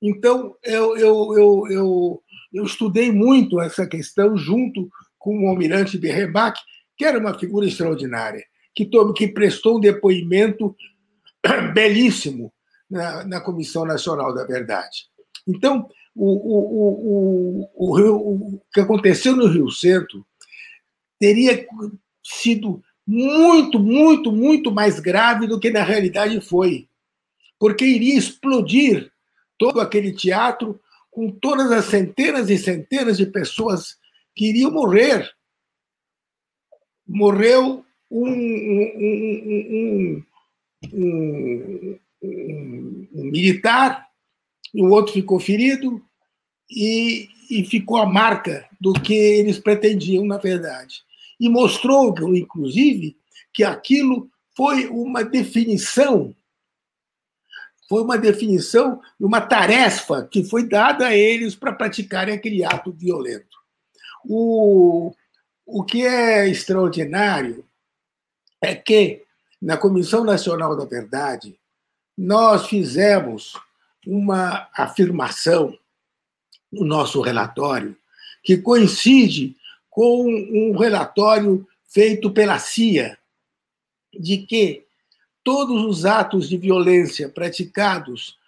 [0.00, 4.90] Então, eu, eu, eu, eu, eu estudei muito essa questão junto
[5.22, 6.08] com o almirante de
[6.96, 10.74] que era uma figura extraordinária, que, que prestou um depoimento
[11.72, 12.52] belíssimo
[12.90, 15.06] na, na Comissão Nacional da Verdade.
[15.46, 20.26] Então, o, o, o, o, o que aconteceu no Rio Centro
[21.20, 21.64] teria
[22.22, 26.88] sido muito, muito, muito mais grave do que na realidade foi.
[27.60, 29.10] Porque iria explodir
[29.56, 30.80] todo aquele teatro
[31.12, 34.01] com todas as centenas e centenas de pessoas
[34.34, 35.30] que iriam morrer.
[37.06, 40.22] Morreu um, um,
[40.92, 44.06] um, um militar,
[44.74, 46.02] o outro ficou ferido,
[46.70, 51.02] e, e ficou a marca do que eles pretendiam, na verdade
[51.42, 53.16] e mostrou, inclusive,
[53.52, 56.32] que aquilo foi uma definição,
[57.88, 63.58] foi uma definição, uma tarefa que foi dada a eles para praticarem aquele ato violento.
[64.28, 65.14] O,
[65.66, 67.64] o que é extraordinário
[68.60, 69.22] é que,
[69.60, 71.58] na Comissão Nacional da Verdade,
[72.16, 73.54] nós fizemos
[74.06, 75.76] uma afirmação
[76.70, 77.96] no nosso relatório
[78.42, 79.56] que coincide
[79.90, 83.18] com um relatório feito pela CIA
[84.18, 84.84] de que
[85.44, 88.38] todos os atos de violência praticados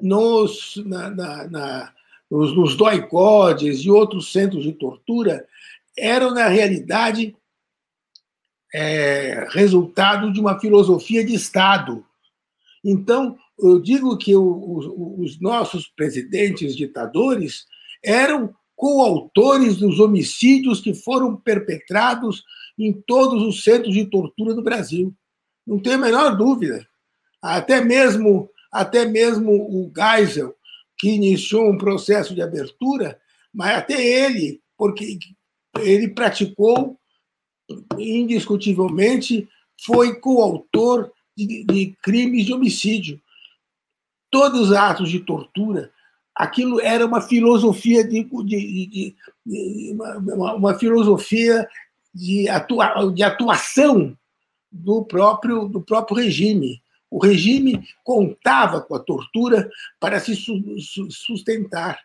[0.00, 1.94] nos, na, na, na,
[2.30, 5.46] nos, nos doicodes e outros centros de tortura
[5.96, 7.34] eram, na realidade,
[8.74, 12.04] é, resultado de uma filosofia de Estado.
[12.84, 17.66] Então, eu digo que o, os nossos presidentes ditadores
[18.04, 22.44] eram coautores dos homicídios que foram perpetrados
[22.78, 25.14] em todos os centros de tortura do Brasil.
[25.66, 26.86] Não tenho a menor dúvida.
[27.40, 30.54] Até mesmo, até mesmo o Geisel,
[30.98, 33.20] que iniciou um processo de abertura,
[33.52, 35.18] mas até ele, porque
[35.78, 36.98] ele praticou
[37.98, 39.48] indiscutivelmente,
[39.84, 43.20] foi coautor de, de crimes de homicídio.
[44.30, 45.92] Todos os atos de tortura
[46.36, 51.66] aquilo era uma filosofia de, de, de, uma, uma, filosofia
[52.14, 54.16] de, atua, de atuação
[54.70, 56.82] do próprio, do próprio regime.
[57.10, 60.34] O regime contava com a tortura para se
[61.10, 62.00] sustentar.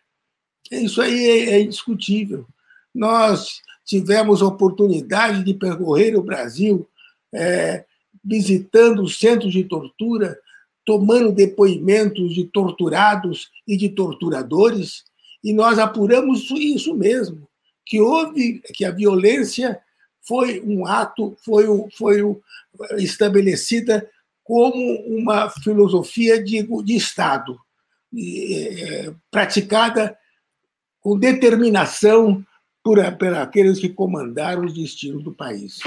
[0.71, 2.45] Isso aí é, é indiscutível.
[2.93, 6.87] Nós tivemos a oportunidade de percorrer o Brasil
[7.33, 7.85] é,
[8.23, 10.37] visitando os centros de tortura,
[10.85, 15.03] tomando depoimentos de torturados e de torturadores,
[15.43, 17.47] e nós apuramos isso mesmo,
[17.85, 19.79] que houve, que a violência
[20.21, 21.65] foi um ato, foi,
[21.97, 22.21] foi
[22.97, 24.07] estabelecida
[24.51, 27.57] como uma filosofia de, de Estado,
[28.13, 30.13] é, praticada
[30.99, 32.45] com determinação
[32.83, 35.79] por, por aqueles que comandaram os destinos do país.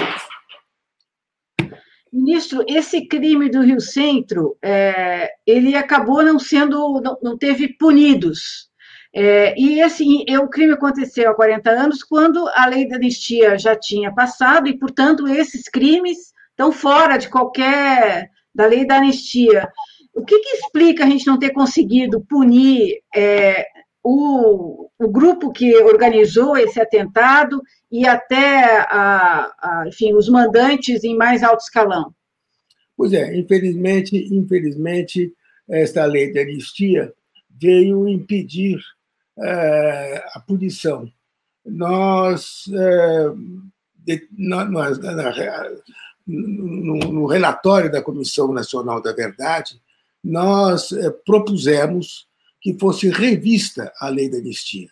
[2.11, 8.71] Ministro, esse crime do Rio Centro, é, ele acabou não sendo, não, não teve punidos.
[9.13, 13.75] É, e assim, o crime aconteceu há 40 anos, quando a lei da anistia já
[13.75, 19.69] tinha passado, e, portanto, esses crimes estão fora de qualquer da lei da anistia.
[20.13, 23.67] O que, que explica a gente não ter conseguido punir é,
[24.01, 31.17] o, o grupo que organizou esse atentado e até a, a, enfim, os mandantes em
[31.17, 32.13] mais alto escalão?
[32.95, 35.33] Pois é, infelizmente, infelizmente,
[35.67, 37.13] esta lei de anistia
[37.61, 38.79] veio impedir
[39.37, 41.05] é, a punição.
[41.65, 43.29] Nós, é,
[43.95, 45.33] de, nós na,
[46.25, 49.79] no, no, relatório da Comissão Nacional da Verdade,
[50.23, 52.27] nós é, propusemos
[52.59, 54.89] que fosse revista a lei da anistia.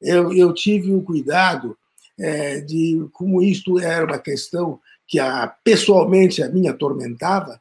[0.00, 1.76] Eu, eu tive o cuidado
[2.18, 7.60] é, de como isto era uma questão que a, pessoalmente a mim atormentava,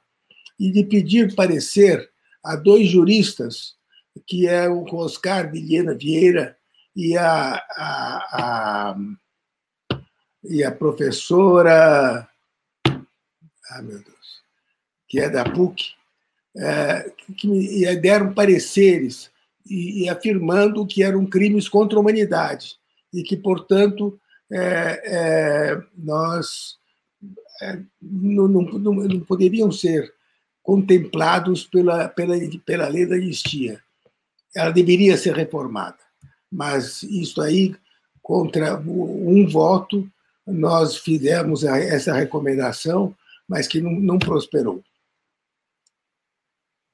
[0.59, 2.09] e de pedir parecer
[2.43, 3.76] a dois juristas,
[4.26, 6.57] que é o Oscar Vilhena Vieira
[6.95, 8.97] e a, a, a,
[10.43, 12.28] e a professora,
[13.70, 14.41] ah, meu Deus,
[15.07, 15.93] que é da PUC,
[16.55, 19.30] é, que me deram pareceres
[19.70, 22.78] e, e, afirmando que eram crimes contra a humanidade
[23.13, 24.20] e que, portanto,
[24.51, 26.78] é, é, nós
[27.61, 30.13] é, não, não, não, poderiam ser
[30.63, 33.82] contemplados pela, pela, pela lei da anistia.
[34.55, 35.97] Ela deveria ser reformada.
[36.51, 37.76] Mas isso aí,
[38.22, 40.09] contra um voto,
[40.45, 43.15] nós fizemos essa recomendação
[43.48, 44.84] mas que não, não prosperou.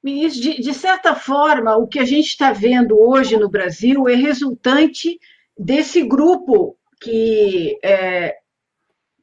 [0.02, 4.14] Ministro, de, de, certa forma, o que a gente está vendo hoje no Brasil é
[4.14, 5.18] resultante
[5.58, 8.36] desse grupo que é,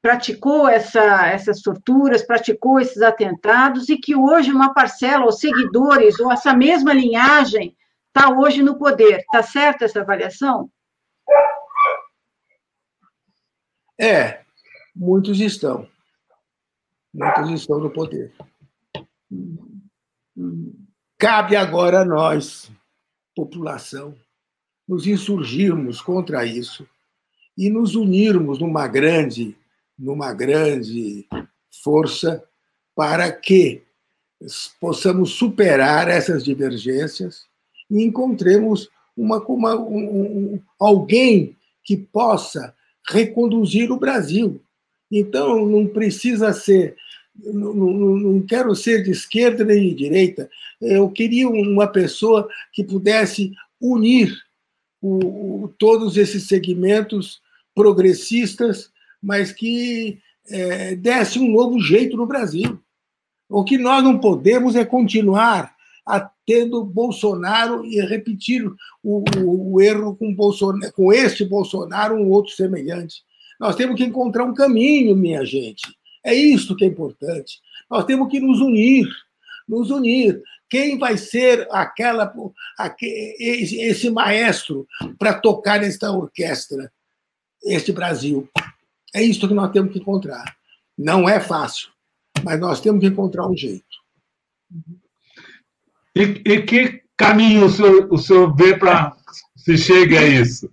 [0.02, 6.32] praticou essa, essas torturas, praticou esses atentados e que hoje uma parcela, os seguidores, ou
[6.32, 7.78] essa mesma linhagem,
[8.08, 9.20] está hoje no poder.
[9.20, 10.70] Está certa essa avaliação?
[14.00, 14.42] É,
[14.96, 15.88] muitos estão.
[17.14, 18.32] Muitos estão no poder.
[21.18, 22.72] Cabe agora a nós,
[23.36, 24.16] população,
[24.88, 26.88] nos insurgirmos contra isso
[27.58, 29.56] e nos unirmos numa grande,
[29.98, 31.28] numa grande
[31.84, 32.44] força
[32.96, 33.84] para que
[34.80, 37.46] possamos superar essas divergências
[37.90, 42.76] e encontremos uma, uma um, um, alguém que possa
[43.08, 44.62] reconduzir o Brasil.
[45.12, 46.96] Então, não precisa ser.
[47.36, 50.50] Não, não, não, quero ser de esquerda nem de direita.
[50.80, 54.38] Eu queria uma pessoa que pudesse unir
[55.02, 57.42] o, o, todos esses segmentos
[57.74, 58.92] progressistas,
[59.22, 62.80] mas que é, desse um novo jeito no Brasil.
[63.50, 68.66] O que nós não podemos é continuar a, tendo Bolsonaro e repetir
[69.04, 73.24] o, o, o erro com, Bolsonaro, com este Bolsonaro, um outro semelhante.
[73.62, 75.96] Nós temos que encontrar um caminho, minha gente.
[76.26, 77.60] É isso que é importante.
[77.88, 79.08] Nós temos que nos unir,
[79.70, 80.42] nos unir.
[80.68, 82.34] Quem vai ser aquela,
[83.00, 84.88] esse maestro
[85.20, 86.92] para tocar nesta orquestra,
[87.64, 88.50] este Brasil?
[89.14, 90.58] É isso que nós temos que encontrar.
[90.98, 91.90] Não é fácil,
[92.44, 93.86] mas nós temos que encontrar um jeito.
[96.16, 99.16] E, e que caminho o senhor, o senhor vê para
[99.56, 100.68] se chegue a isso?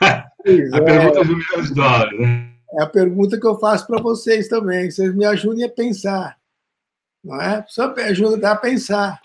[0.42, 0.80] Pois a é.
[0.80, 2.20] pergunta do milhão de dólares.
[2.20, 2.50] Né?
[2.72, 4.90] É a pergunta que eu faço para vocês também.
[4.90, 6.38] Vocês me ajudem a pensar.
[7.22, 7.64] Não é?
[7.68, 9.20] Só me ajudar a pensar.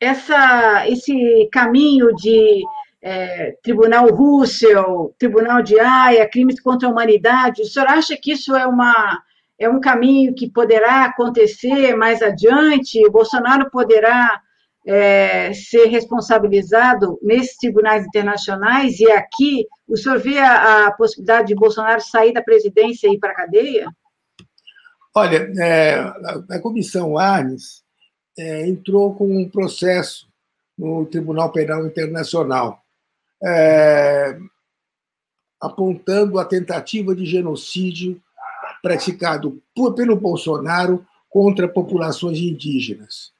[0.00, 2.62] Essa, esse caminho de
[3.00, 8.54] é, Tribunal Russell, Tribunal de Haia, crimes contra a humanidade, o senhor acha que isso
[8.54, 9.22] é uma
[9.58, 13.04] é um caminho que poderá acontecer mais adiante?
[13.06, 14.40] O Bolsonaro poderá
[14.86, 21.54] é, ser responsabilizado nesses tribunais internacionais e aqui o senhor vê a, a possibilidade de
[21.54, 23.86] Bolsonaro sair da presidência e ir para a cadeia?
[25.14, 27.84] Olha, é, a, a, comissão Arnes
[28.38, 30.26] é, entrou com um processo
[30.76, 32.82] no Tribunal Penal Internacional,
[33.44, 34.38] é,
[35.60, 38.20] apontando a tentativa de genocídio
[38.82, 43.32] praticado por, pelo Bolsonaro contra populações indígenas.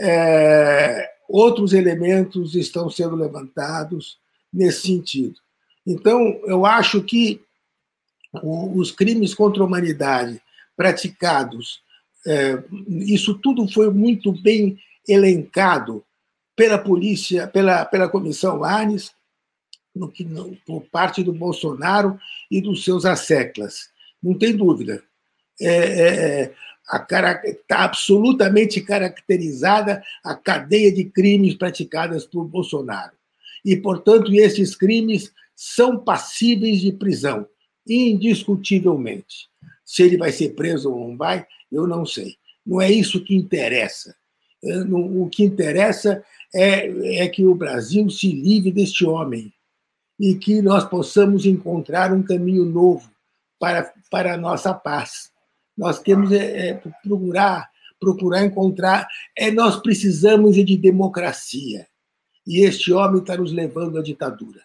[0.00, 4.18] É, outros elementos estão sendo levantados
[4.52, 5.38] nesse sentido.
[5.86, 7.40] Então, eu acho que
[8.42, 10.40] os crimes contra a humanidade
[10.76, 11.82] praticados,
[12.26, 14.78] é, isso tudo foi muito bem
[15.08, 16.04] elencado
[16.54, 19.12] pela polícia, pela, pela comissão Arnes,
[19.94, 22.18] no, no, por parte do Bolsonaro
[22.50, 23.90] e dos seus asseclas
[24.22, 25.02] não tem dúvida.
[25.60, 26.54] É, é,
[26.90, 33.12] está absolutamente caracterizada a cadeia de crimes praticadas por Bolsonaro.
[33.64, 37.46] E, portanto, esses crimes são passíveis de prisão,
[37.86, 39.48] indiscutivelmente.
[39.84, 42.36] Se ele vai ser preso ou não vai, eu não sei.
[42.64, 44.14] Não é isso que interessa.
[44.90, 46.24] O que interessa
[46.54, 49.52] é, é que o Brasil se livre deste homem
[50.18, 53.10] e que nós possamos encontrar um caminho novo
[53.58, 55.30] para, para a nossa paz.
[55.78, 57.70] Nós temos é, é, procurar,
[58.00, 59.06] procurar encontrar.
[59.36, 61.86] É, nós precisamos de democracia.
[62.44, 64.60] E este homem está nos levando à ditadura.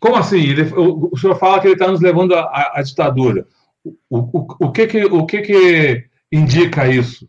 [0.00, 0.40] Como assim?
[0.40, 3.46] Ele, o, o, senhor fala que ele está nos levando à, à ditadura.
[3.84, 7.28] O, o, o, que, que, o que, que indica isso?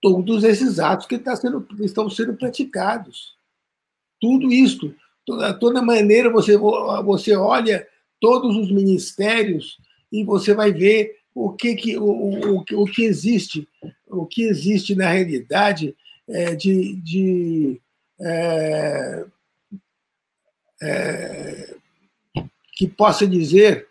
[0.00, 3.36] Todos esses atos que, tá sendo, estão sendo praticados
[4.22, 4.94] tudo isto,
[5.24, 7.86] toda, toda maneira você, você olha
[8.20, 9.78] todos os ministérios
[10.10, 13.68] e você vai ver o que, que, o, o, o que existe,
[14.06, 15.96] o que existe na realidade
[16.28, 17.80] é, de, de
[18.20, 19.26] é,
[20.82, 21.76] é,
[22.74, 23.88] que possa dizer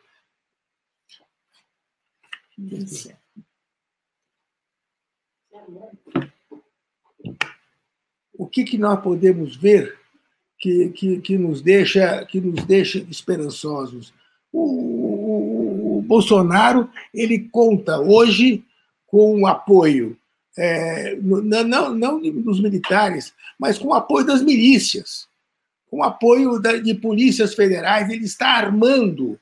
[8.33, 10.00] o que, que nós podemos ver
[10.61, 14.13] que, que, que, nos, deixa, que nos deixa esperançosos.
[14.53, 18.63] O, o, o Bolsonaro ele conta hoje
[19.07, 20.17] com o apoio
[20.57, 25.27] é, não, não, não dos militares, mas com o apoio das milícias,
[25.89, 28.09] com o apoio da, de polícias federais.
[28.09, 29.39] Ele está armando,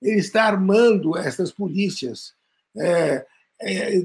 [0.00, 2.34] ele está armando essas polícias,
[2.76, 3.26] é,
[3.60, 4.04] é,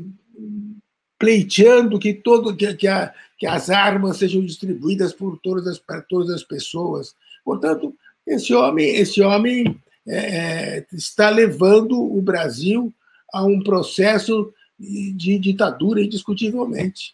[1.20, 6.02] pleiteando que, todo, que, que, a, que as armas sejam distribuídas por todas as, para
[6.02, 7.14] todas as pessoas.
[7.44, 7.94] Portanto,
[8.26, 12.94] esse homem, esse homem é, está levando o Brasil
[13.34, 17.14] a um processo de ditadura, indiscutivelmente.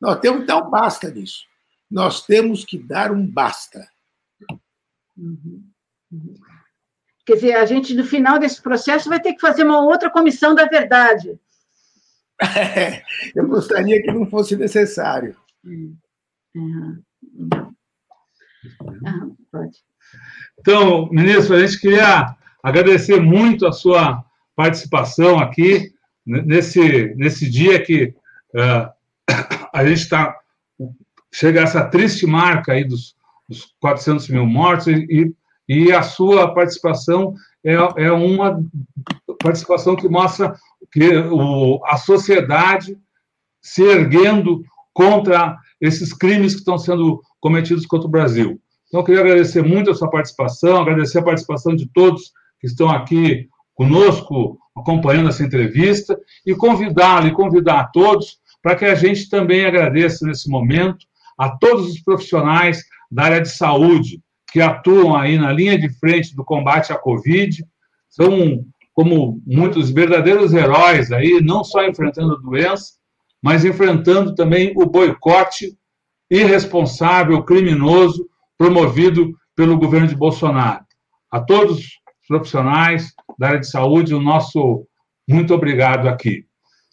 [0.00, 1.44] Nós temos que dar um basta nisso.
[1.90, 3.86] Nós temos que dar um basta.
[7.26, 10.54] Quer dizer, a gente, no final desse processo, vai ter que fazer uma outra comissão
[10.54, 11.38] da verdade.
[12.42, 13.02] É,
[13.34, 15.36] eu gostaria que não fosse necessário.
[15.64, 15.96] Uhum.
[16.54, 17.02] Uhum.
[19.50, 19.78] pode.
[20.58, 24.24] Então, ministro, a gente queria agradecer muito a sua
[24.56, 25.92] participação aqui
[26.24, 28.14] nesse, nesse dia que
[28.54, 28.90] uh,
[29.72, 30.38] a gente está
[31.32, 33.16] chega a essa triste marca aí dos,
[33.48, 35.34] dos 400 mil mortos e,
[35.68, 38.62] e a sua participação é, é uma
[39.42, 40.54] participação que mostra
[40.94, 42.96] que o, a sociedade
[43.60, 48.60] se erguendo contra esses crimes que estão sendo cometidos contra o Brasil.
[48.86, 52.88] Então, eu queria agradecer muito a sua participação, agradecer a participação de todos que estão
[52.88, 56.16] aqui conosco, acompanhando essa entrevista,
[56.46, 61.04] e convidá-lo e convidar a todos para que a gente também agradeça nesse momento
[61.36, 64.22] a todos os profissionais da área de saúde
[64.52, 67.66] que atuam aí na linha de frente do combate à Covid,
[68.08, 68.64] são
[68.94, 72.92] como muitos verdadeiros heróis aí, não só enfrentando a doença,
[73.42, 75.76] mas enfrentando também o boicote
[76.30, 78.26] irresponsável, criminoso,
[78.56, 80.84] promovido pelo governo de Bolsonaro.
[81.30, 81.86] A todos os
[82.26, 84.86] profissionais da área de saúde, o nosso
[85.28, 86.46] muito obrigado aqui.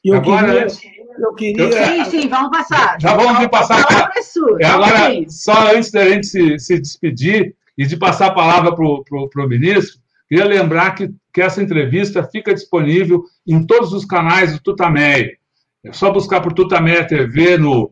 [0.04, 1.86] Eu Agora, queria, eu queria...
[1.86, 2.98] Sim, sim, vamos passar.
[3.00, 3.86] Já vamos passar.
[3.86, 8.34] A é sua, Agora, só antes da gente se, se despedir e de passar a
[8.34, 10.01] palavra para o ministro,
[10.32, 15.38] queria lembrar que, que essa entrevista fica disponível em todos os canais do Tutameia.
[15.84, 17.92] É só buscar por Tutameia TV no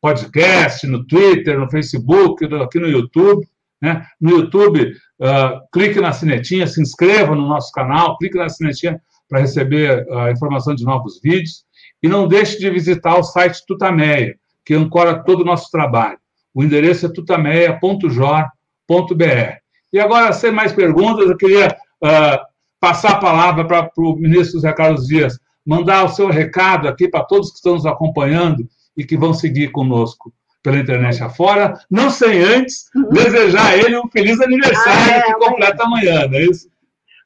[0.00, 3.44] podcast, no Twitter, no Facebook, aqui no YouTube.
[3.80, 4.06] Né?
[4.20, 9.40] No YouTube, uh, clique na sinetinha, se inscreva no nosso canal, clique na sinetinha para
[9.40, 11.64] receber a informação de novos vídeos.
[12.00, 16.18] E não deixe de visitar o site Tutameia, que ancora todo o nosso trabalho.
[16.54, 19.61] O endereço é tutameia.jor.br.
[19.92, 21.68] E agora, sem mais perguntas, eu queria
[22.02, 22.38] uh,
[22.80, 27.24] passar a palavra para o ministro José Carlos Dias, mandar o seu recado aqui para
[27.24, 30.32] todos que estão nos acompanhando e que vão seguir conosco
[30.62, 33.08] pela internet afora, não sem antes uhum.
[33.10, 36.70] desejar a ele um feliz aniversário ah, é, que completa amanhã, não é isso?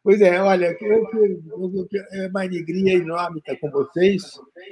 [0.02, 4.22] Pois é, olha, eu, eu, é uma alegria enorme estar com vocês.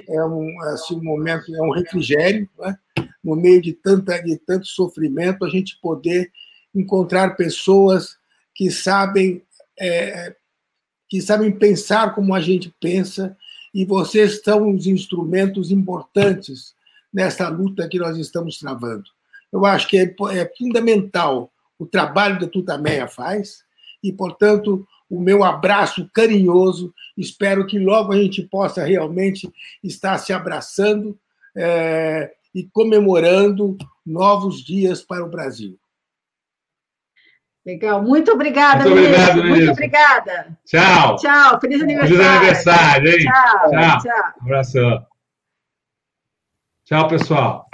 [0.09, 2.75] É um, assim, um momento, é um refrigério, né?
[3.23, 6.31] no meio de, tanta, de tanto sofrimento, a gente poder
[6.75, 8.17] encontrar pessoas
[8.53, 9.41] que sabem,
[9.79, 10.35] é,
[11.09, 13.35] que sabem pensar como a gente pensa,
[13.73, 16.73] e vocês são os instrumentos importantes
[17.13, 19.05] nessa luta que nós estamos travando.
[19.51, 23.63] Eu acho que é, é fundamental o trabalho que a Tutameia faz,
[24.03, 26.93] e, portanto, o meu abraço carinhoso.
[27.17, 29.51] Espero que logo a gente possa realmente
[29.83, 31.17] estar se abraçando
[31.55, 35.77] é, e comemorando novos dias para o Brasil.
[37.65, 40.55] Legal, muito obrigada, muito Obrigado, muito obrigada.
[40.65, 41.15] Tchau.
[41.15, 42.17] Tchau, feliz aniversário.
[42.17, 43.25] Feliz aniversário, hein?
[43.25, 43.69] Tchau.
[43.71, 43.97] Tchau.
[44.01, 44.33] tchau.
[44.41, 45.05] Um abração.
[46.85, 47.69] Tchau, pessoal.